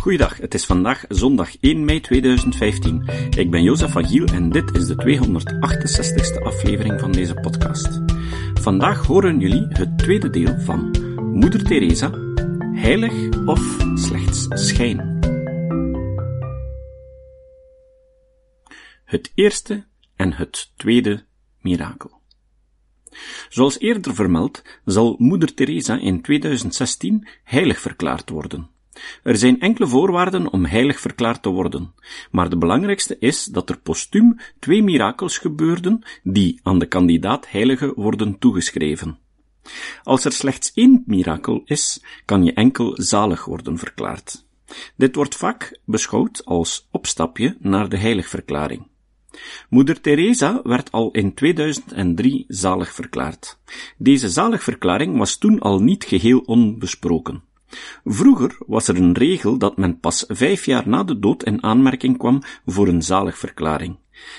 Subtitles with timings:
[0.00, 3.08] Goeiedag, het is vandaag zondag 1 mei 2015.
[3.36, 8.00] Ik ben Jozef van Giel en dit is de 268ste aflevering van deze podcast.
[8.54, 10.90] Vandaag horen jullie het tweede deel van
[11.32, 12.10] Moeder Teresa,
[12.72, 15.18] heilig of slechts schijn.
[19.04, 19.84] Het eerste
[20.16, 21.24] en het tweede
[21.60, 22.20] mirakel.
[23.48, 28.78] Zoals eerder vermeld, zal Moeder Teresa in 2016 heilig verklaard worden.
[29.22, 31.94] Er zijn enkele voorwaarden om heilig verklaard te worden,
[32.30, 37.92] maar de belangrijkste is dat er postuum twee mirakels gebeurden die aan de kandidaat heilige
[37.96, 39.18] worden toegeschreven.
[40.02, 44.44] Als er slechts één mirakel is, kan je enkel zalig worden verklaard.
[44.96, 48.88] Dit wordt vaak beschouwd als opstapje naar de heiligverklaring.
[49.68, 53.58] Moeder Teresa werd al in 2003 zalig verklaard.
[53.98, 57.42] Deze zaligverklaring was toen al niet geheel onbesproken.
[58.04, 62.18] Vroeger was er een regel dat men pas vijf jaar na de dood in aanmerking
[62.18, 63.98] kwam voor een zaligverklaring.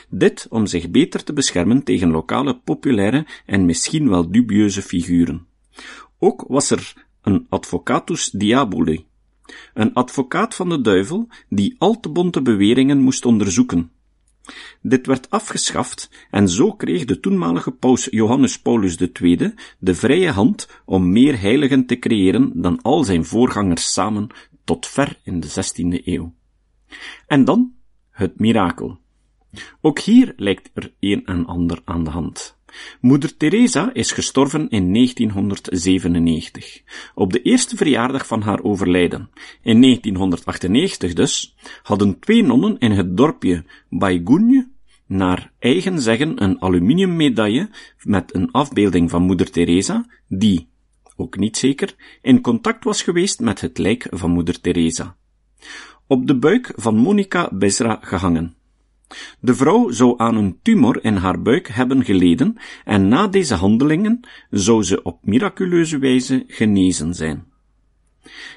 [0.10, 5.46] Dit om zich beter te beschermen tegen lokale populaire en misschien wel dubieuze figuren.
[6.20, 9.06] Ook was er een advocatus diaboli,
[9.74, 13.92] een advocaat van de duivel die al te bonte beweringen moest onderzoeken,
[14.82, 20.68] dit werd afgeschaft en zo kreeg de toenmalige paus Johannes Paulus II de vrije hand
[20.86, 24.28] om meer heiligen te creëren dan al zijn voorgangers samen
[24.64, 26.34] tot ver in de 16e eeuw.
[27.28, 27.74] En dan
[28.10, 29.00] het mirakel.
[29.82, 32.60] Ook hier lijkt er een en ander aan de hand.
[33.02, 36.82] Moeder Teresa is gestorven in 1997,
[37.16, 39.30] op de eerste verjaardag van haar overlijden.
[39.62, 44.70] In 1998 dus hadden twee nonnen in het dorpje Baigunje
[45.12, 47.70] naar eigen zeggen een aluminium medaille
[48.04, 50.68] met een afbeelding van Moeder Teresa, die,
[51.16, 55.16] ook niet zeker, in contact was geweest met het lijk van Moeder Teresa.
[56.08, 58.56] Op de buik van Monica Bezra gehangen.
[59.40, 64.20] De vrouw zou aan een tumor in haar buik hebben geleden en na deze handelingen
[64.50, 67.50] zou ze op miraculeuze wijze genezen zijn.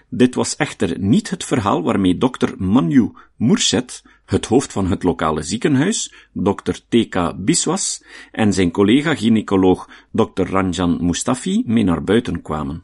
[0.09, 5.43] Dit was echter niet het verhaal waarmee dokter Manu Murset, het hoofd van het lokale
[5.43, 7.33] ziekenhuis, dokter T.K.
[7.37, 12.83] Biswas en zijn collega-gynaecoloog dokter Ranjan Mustafi mee naar buiten kwamen.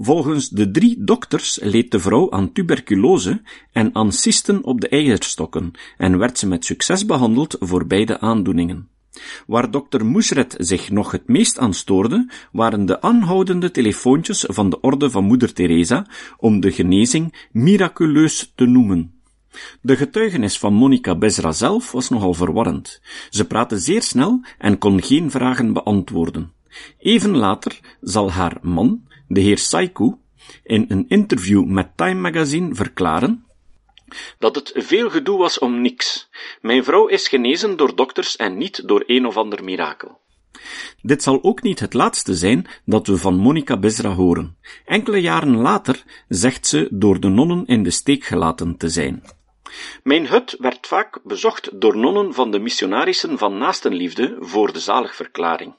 [0.00, 3.42] Volgens de drie dokters leed de vrouw aan tuberculose
[3.72, 8.88] en aan cysten op de eierstokken en werd ze met succes behandeld voor beide aandoeningen.
[9.46, 14.80] Waar dokter Moesret zich nog het meest aan stoorde, waren de aanhoudende telefoontjes van de
[14.80, 19.12] orde van moeder Teresa om de genezing miraculeus te noemen.
[19.80, 23.00] De getuigenis van Monica Bezra zelf was nogal verwarrend.
[23.30, 26.52] Ze praatte zeer snel en kon geen vragen beantwoorden.
[26.98, 30.14] Even later zal haar man, de heer Saiku,
[30.62, 33.46] in een interview met Time Magazine verklaren
[34.38, 36.28] dat het veel gedoe was om niks.
[36.60, 40.20] Mijn vrouw is genezen door dokters en niet door een of ander mirakel.
[41.02, 44.56] Dit zal ook niet het laatste zijn dat we van Monica Bezra horen.
[44.84, 49.22] Enkele jaren later zegt ze door de nonnen in de steek gelaten te zijn.
[50.02, 55.74] Mijn hut werd vaak bezocht door nonnen van de missionarissen van naastenliefde voor de zaligverklaring.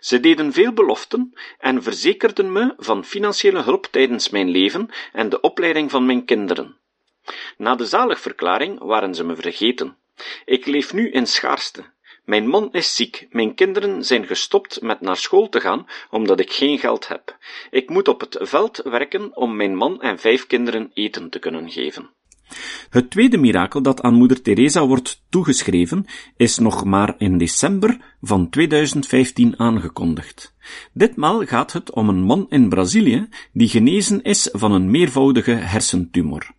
[0.00, 5.40] Ze deden veel beloften en verzekerden me van financiële hulp tijdens mijn leven en de
[5.40, 6.76] opleiding van mijn kinderen.
[7.56, 9.96] Na de zaligverklaring waren ze me vergeten.
[10.44, 11.84] Ik leef nu in schaarste.
[12.24, 16.52] Mijn man is ziek, mijn kinderen zijn gestopt met naar school te gaan omdat ik
[16.52, 17.36] geen geld heb.
[17.70, 21.70] Ik moet op het veld werken om mijn man en vijf kinderen eten te kunnen
[21.70, 22.10] geven.
[22.90, 26.04] Het tweede mirakel dat aan moeder Teresa wordt toegeschreven,
[26.36, 30.54] is nog maar in december van 2015 aangekondigd.
[30.92, 36.50] Ditmaal gaat het om een man in Brazilië die genezen is van een meervoudige hersentumor.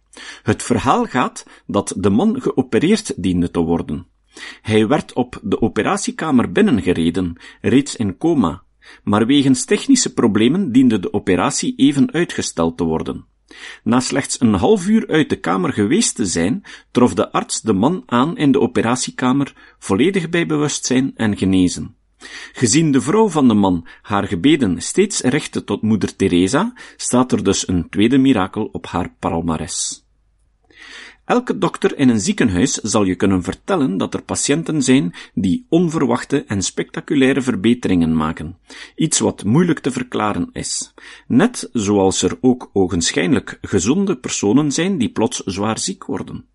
[0.43, 4.07] Het verhaal gaat dat de man geopereerd diende te worden.
[4.61, 8.63] Hij werd op de operatiekamer binnengereden, reeds in coma,
[9.03, 13.25] maar wegens technische problemen diende de operatie even uitgesteld te worden.
[13.83, 17.73] Na slechts een half uur uit de kamer geweest te zijn, trof de arts de
[17.73, 21.95] man aan in de operatiekamer, volledig bij bewustzijn en genezen.
[22.53, 27.43] Gezien de vrouw van de man haar gebeden steeds richtte tot moeder Teresa, staat er
[27.43, 30.05] dus een tweede mirakel op haar palmares.
[31.31, 36.43] Elke dokter in een ziekenhuis zal je kunnen vertellen dat er patiënten zijn die onverwachte
[36.43, 38.57] en spectaculaire verbeteringen maken.
[38.95, 40.93] Iets wat moeilijk te verklaren is.
[41.27, 46.45] Net zoals er ook ogenschijnlijk gezonde personen zijn die plots zwaar ziek worden.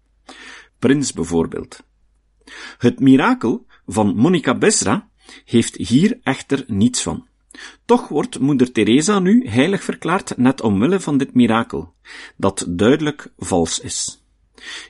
[0.79, 1.83] Prins bijvoorbeeld.
[2.79, 5.09] Het mirakel van Monica Besra
[5.45, 7.27] heeft hier echter niets van.
[7.85, 11.93] Toch wordt moeder Teresa nu heilig verklaard net omwille van dit mirakel,
[12.37, 14.25] dat duidelijk vals is.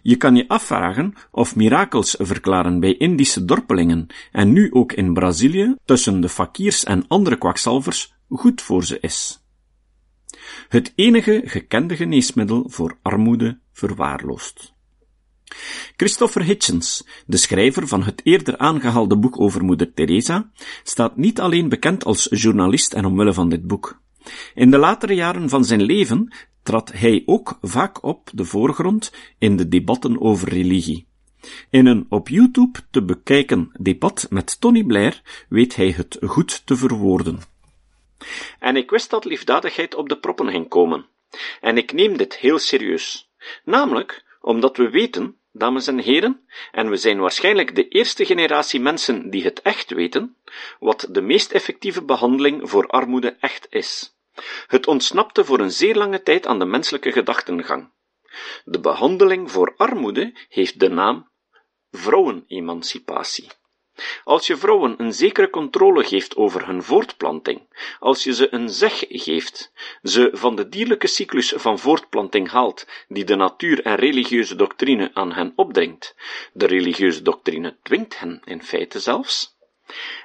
[0.02, 5.74] Je kan je afvragen of mirakels verklaren bij Indische dorpelingen en nu ook in Brazilië
[5.84, 9.44] tussen de fakiers en andere kwakzalvers goed voor ze is.
[10.68, 14.74] Het enige gekende geneesmiddel voor armoede verwaarloost.
[15.96, 20.50] Christopher Hitchens, de schrijver van het eerder aangehaalde boek over moeder Teresa,
[20.82, 24.00] staat niet alleen bekend als journalist en omwille van dit boek.
[24.54, 26.32] In de latere jaren van zijn leven
[26.66, 31.06] trad hij ook vaak op de voorgrond in de debatten over religie.
[31.70, 36.76] In een op YouTube te bekijken debat met Tony Blair weet hij het goed te
[36.76, 37.40] verwoorden.
[38.58, 41.06] En ik wist dat liefdadigheid op de proppen ging komen.
[41.60, 43.30] En ik neem dit heel serieus.
[43.64, 46.40] Namelijk omdat we weten, dames en heren,
[46.72, 50.36] en we zijn waarschijnlijk de eerste generatie mensen die het echt weten,
[50.78, 54.15] wat de meest effectieve behandeling voor armoede echt is.
[54.66, 57.92] Het ontsnapte voor een zeer lange tijd aan de menselijke gedachtengang.
[58.64, 61.30] De behandeling voor armoede heeft de naam
[61.90, 63.48] vrouwenemancipatie.
[64.24, 67.68] Als je vrouwen een zekere controle geeft over hun voortplanting,
[67.98, 69.72] als je ze een zeg geeft,
[70.02, 75.32] ze van de dierlijke cyclus van voortplanting haalt, die de natuur en religieuze doctrine aan
[75.32, 76.14] hen opdringt,
[76.52, 79.55] de religieuze doctrine dwingt hen in feite zelfs,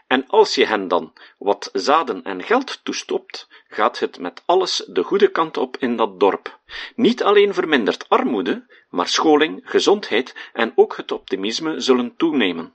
[0.07, 5.03] en als je hen dan wat zaden en geld toestopt, gaat het met alles de
[5.03, 6.59] goede kant op in dat dorp.
[6.95, 12.73] Niet alleen vermindert armoede, maar scholing, gezondheid en ook het optimisme zullen toenemen.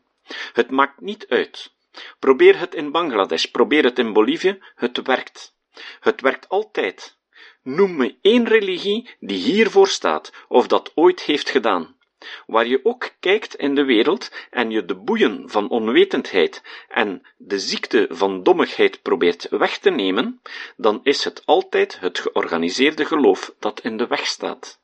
[0.52, 1.74] Het maakt niet uit.
[2.18, 5.54] Probeer het in Bangladesh, probeer het in Bolivie, het werkt.
[6.00, 7.18] Het werkt altijd.
[7.62, 11.95] Noem me één religie die hiervoor staat, of dat ooit heeft gedaan.
[12.46, 17.58] Waar je ook kijkt in de wereld en je de boeien van onwetendheid en de
[17.58, 20.40] ziekte van dommigheid probeert weg te nemen,
[20.76, 24.80] dan is het altijd het georganiseerde geloof dat in de weg staat.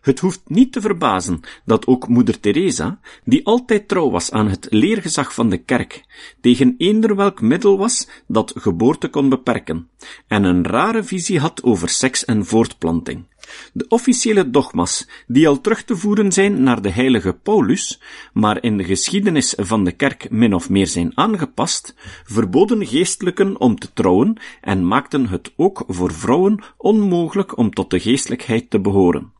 [0.00, 4.66] Het hoeft niet te verbazen dat ook moeder Teresa, die altijd trouw was aan het
[4.70, 6.04] leergezag van de kerk,
[6.40, 9.88] tegen eender welk middel was dat geboorte kon beperken,
[10.26, 13.24] en een rare visie had over seks en voortplanting.
[13.72, 18.00] De officiële dogma's, die al terug te voeren zijn naar de heilige Paulus,
[18.32, 21.94] maar in de geschiedenis van de kerk min of meer zijn aangepast,
[22.24, 28.00] verboden geestelijken om te trouwen en maakten het ook voor vrouwen onmogelijk om tot de
[28.00, 29.32] geestelijkheid te behoren.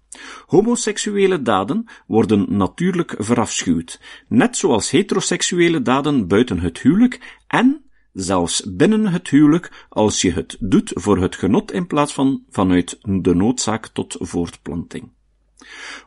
[0.46, 9.06] Homoseksuele daden worden natuurlijk verafschuwd, net zoals heteroseksuele daden buiten het huwelijk en zelfs binnen
[9.06, 13.86] het huwelijk, als je het doet voor het genot in plaats van vanuit de noodzaak
[13.86, 15.12] tot voortplanting.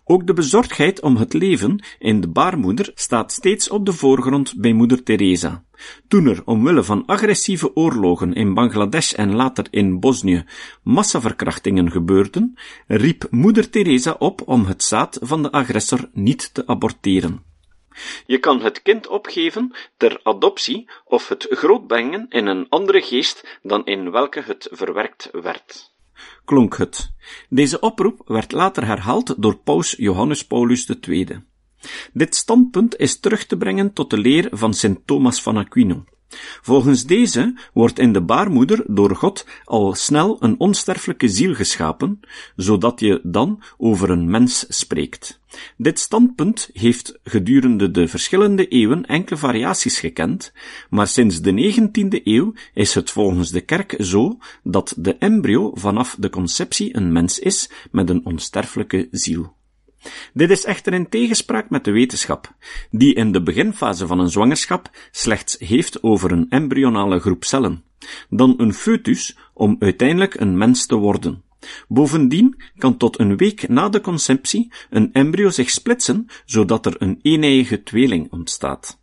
[0.04, 4.74] Ook de bezorgdheid om het leven in de baarmoeder staat steeds op de voorgrond bij
[4.74, 5.64] moeder Teresa.
[6.08, 10.46] Toen er omwille van agressieve oorlogen in Bangladesh en later in Bosnië
[10.84, 12.58] massaverkrachtingen gebeurden,
[12.88, 17.46] riep moeder Teresa op om het zaad van de agressor niet te aborteren.
[18.26, 23.86] Je kan het kind opgeven ter adoptie of het grootbrengen in een andere geest dan
[23.86, 25.96] in welke het verwerkt werd.
[26.46, 27.12] Klonk het.
[27.50, 31.28] Deze oproep werd later herhaald door paus Johannes Paulus II.
[32.14, 36.06] Dit standpunt is terug te brengen tot de leer van Sint Thomas van Aquino.
[36.62, 42.20] Volgens deze wordt in de baarmoeder door God al snel een onsterfelijke ziel geschapen,
[42.56, 45.40] zodat je dan over een mens spreekt.
[45.78, 50.54] Dit standpunt heeft gedurende de verschillende eeuwen enkele variaties gekend,
[50.90, 56.16] maar sinds de 19e eeuw is het volgens de kerk zo dat de embryo vanaf
[56.20, 59.57] de conceptie een mens is met een onsterfelijke ziel.
[60.34, 62.54] Dit is echter in tegenspraak met de wetenschap,
[62.92, 67.84] die in de beginfase van een zwangerschap slechts heeft over een embryonale groep cellen,
[68.30, 71.44] dan een foetus om uiteindelijk een mens te worden.
[71.88, 77.20] Bovendien kan tot een week na de conceptie een embryo zich splitsen, zodat er een
[77.22, 79.00] eenijige tweeling ontstaat.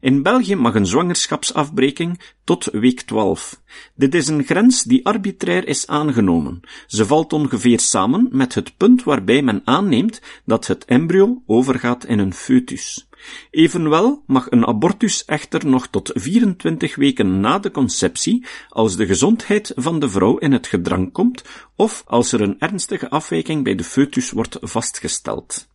[0.00, 3.60] In België mag een zwangerschapsafbreking tot week 12.
[3.94, 6.60] Dit is een grens die arbitrair is aangenomen.
[6.86, 12.18] Ze valt ongeveer samen met het punt waarbij men aanneemt dat het embryo overgaat in
[12.18, 13.08] een foetus.
[13.50, 19.72] Evenwel mag een abortus echter nog tot 24 weken na de conceptie, als de gezondheid
[19.76, 21.44] van de vrouw in het gedrang komt,
[21.76, 25.68] of als er een ernstige afwijking bij de foetus wordt vastgesteld.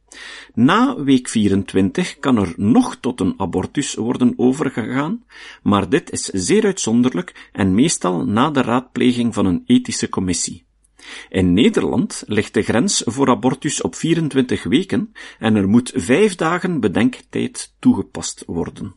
[0.54, 5.24] Na week 24 kan er nog tot een abortus worden overgegaan,
[5.64, 10.66] maar dit is zeer uitzonderlijk en meestal na de raadpleging van een ethische commissie.
[11.30, 16.80] In Nederland ligt de grens voor abortus op 24 weken en er moet vijf dagen
[16.80, 18.96] bedenktijd toegepast worden.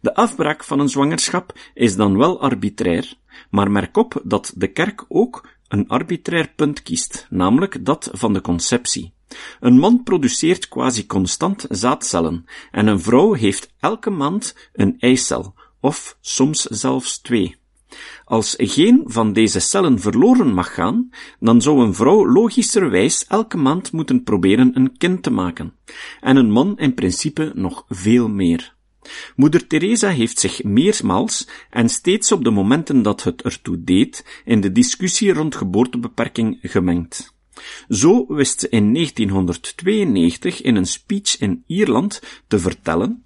[0.00, 3.14] De afbraak van een zwangerschap is dan wel arbitrair,
[3.50, 8.40] maar merk op dat de kerk ook een arbitrair punt kiest, namelijk dat van de
[8.40, 9.12] conceptie.
[9.60, 16.16] Een man produceert quasi constant zaadcellen en een vrouw heeft elke maand een eicel, of
[16.20, 17.58] soms zelfs twee.
[18.24, 21.10] Als geen van deze cellen verloren mag gaan,
[21.40, 25.74] dan zou een vrouw logischerwijs elke maand moeten proberen een kind te maken,
[26.20, 28.74] en een man in principe nog veel meer.
[29.36, 34.60] Moeder Teresa heeft zich meermaals en steeds op de momenten dat het ertoe deed, in
[34.60, 37.38] de discussie rond geboortebeperking gemengd.
[37.88, 43.24] Zo wist ze in 1992 in een speech in Ierland te vertellen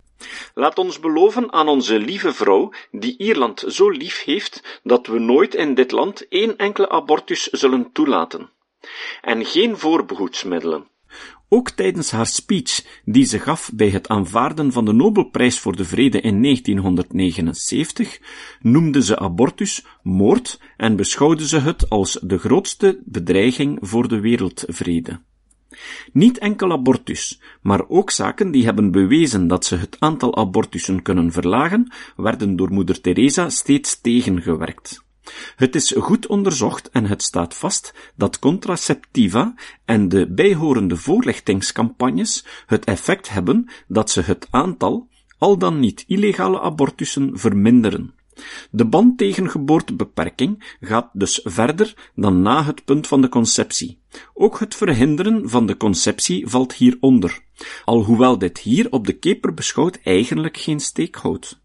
[0.54, 5.54] Laat ons beloven aan onze lieve vrouw, die Ierland zo lief heeft, dat we nooit
[5.54, 8.50] in dit land één enkele abortus zullen toelaten.
[9.20, 10.88] En geen voorbehoedsmiddelen.
[11.54, 15.84] Ook tijdens haar speech, die ze gaf bij het aanvaarden van de Nobelprijs voor de
[15.84, 18.20] Vrede in 1979,
[18.60, 25.20] noemde ze abortus moord en beschouwde ze het als de grootste bedreiging voor de wereldvrede.
[26.12, 31.32] Niet enkel abortus, maar ook zaken die hebben bewezen dat ze het aantal abortussen kunnen
[31.32, 35.03] verlagen, werden door moeder Teresa steeds tegengewerkt.
[35.56, 39.54] Het is goed onderzocht en het staat vast dat contraceptiva
[39.84, 46.60] en de bijhorende voorlichtingscampagnes het effect hebben dat ze het aantal, al dan niet illegale
[46.60, 48.14] abortussen verminderen.
[48.70, 54.00] De band tegen geboortebeperking gaat dus verder dan na het punt van de conceptie.
[54.34, 57.40] Ook het verhinderen van de conceptie valt hieronder,
[57.84, 61.62] alhoewel dit hier op de keper beschouwd eigenlijk geen steek houdt.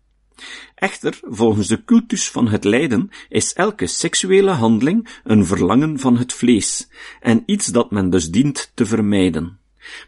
[0.75, 6.33] Echter, volgens de cultus van het lijden is elke seksuele handeling een verlangen van het
[6.33, 9.59] vlees, en iets dat men dus dient te vermijden.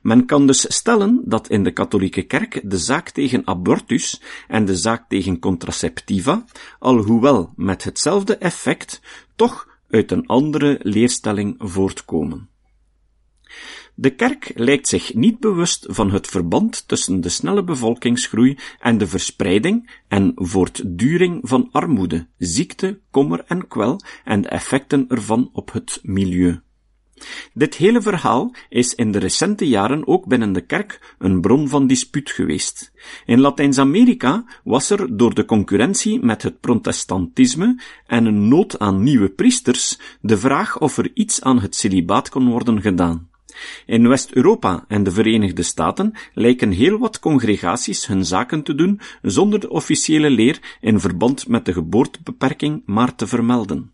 [0.02, 4.76] Men kan dus stellen dat in de katholieke kerk de zaak tegen abortus en de
[4.76, 6.46] zaak tegen contraceptiva,
[6.80, 9.02] alhoewel met hetzelfde effect,
[9.36, 12.50] toch uit een andere leerstelling voortkomen.
[14.02, 19.08] De kerk lijkt zich niet bewust van het verband tussen de snelle bevolkingsgroei en de
[19.08, 26.00] verspreiding en voortduring van armoede, ziekte, kommer en kwel en de effecten ervan op het
[26.04, 26.60] milieu.
[27.54, 31.88] Dit hele verhaal is in de recente jaren ook binnen de kerk een bron van
[31.88, 32.92] dispuut geweest.
[33.26, 39.30] In Latijns-Amerika was er door de concurrentie met het protestantisme en een nood aan nieuwe
[39.30, 43.30] priesters de vraag of er iets aan het celibaat kon worden gedaan.
[43.86, 49.60] In West-Europa en de Verenigde Staten lijken heel wat congregaties hun zaken te doen zonder
[49.60, 53.92] de officiële leer in verband met de geboortebeperking maar te vermelden.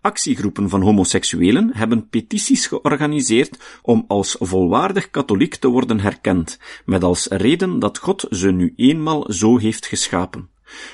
[0.00, 7.26] Actiegroepen van homoseksuelen hebben petities georganiseerd om als volwaardig katholiek te worden herkend, met als
[7.26, 10.48] reden dat God ze nu eenmaal zo heeft geschapen.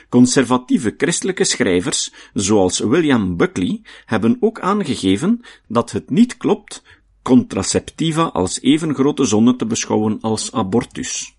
[0.08, 6.82] Conservatieve christelijke schrijvers, zoals William Buckley, hebben ook aangegeven dat het niet klopt
[7.22, 11.36] contraceptiva als even grote zonde te beschouwen als abortus.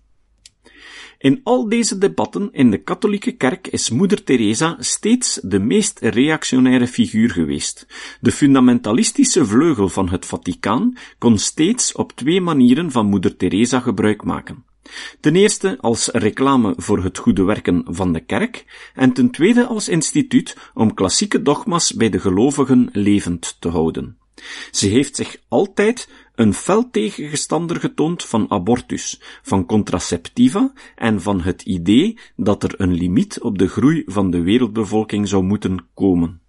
[1.24, 6.86] In al deze debatten in de katholieke kerk is moeder Teresa steeds de meest reactionaire
[6.86, 7.86] figuur geweest.
[8.20, 14.24] De fundamentalistische vleugel van het Vaticaan kon steeds op twee manieren van moeder Teresa gebruik
[14.24, 14.64] maken.
[15.20, 18.64] Ten eerste als reclame voor het goede werken van de kerk
[18.94, 24.18] en ten tweede als instituut om klassieke dogma's bij de gelovigen levend te houden.
[24.70, 31.62] Ze heeft zich altijd een fel tegenstander getoond van abortus, van contraceptiva en van het
[31.62, 36.40] idee dat er een limiet op de groei van de wereldbevolking zou moeten komen.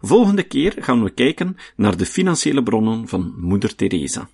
[0.00, 4.28] Volgende keer gaan we kijken naar de financiële bronnen van Moeder Teresa.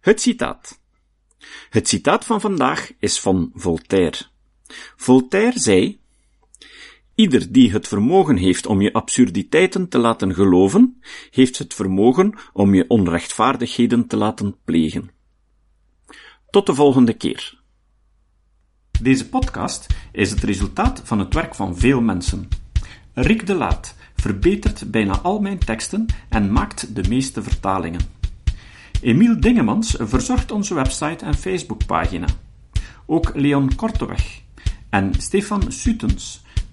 [0.00, 0.80] Het citaat.
[1.70, 4.18] Het citaat van vandaag is van Voltaire.
[4.96, 6.00] Voltaire zei
[7.22, 12.74] Ieder die het vermogen heeft om je absurditeiten te laten geloven, heeft het vermogen om
[12.74, 15.10] je onrechtvaardigheden te laten plegen.
[16.50, 17.60] Tot de volgende keer.
[19.00, 22.48] Deze podcast is het resultaat van het werk van veel mensen.
[23.14, 28.00] Rick de Laat verbetert bijna al mijn teksten en maakt de meeste vertalingen.
[29.00, 32.26] Emiel Dingemans verzorgt onze website en Facebookpagina.
[33.06, 34.40] Ook Leon Korteweg
[34.90, 36.41] en Stefan Sutens